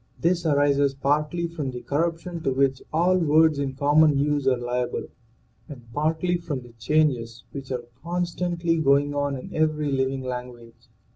[0.19, 4.57] This arises partly from the cor ruption to which all words in common use are
[4.57, 5.05] liable
[5.69, 10.89] and partly from the changes which are constantly going on in every living language.